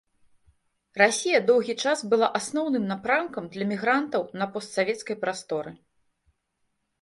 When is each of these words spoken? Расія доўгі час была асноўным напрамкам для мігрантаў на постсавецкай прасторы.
Расія 1.01 1.41
доўгі 1.49 1.75
час 1.83 2.01
была 2.13 2.29
асноўным 2.39 2.87
напрамкам 2.93 3.51
для 3.57 3.69
мігрантаў 3.73 4.21
на 4.43 4.49
постсавецкай 4.57 5.15
прасторы. 5.27 5.71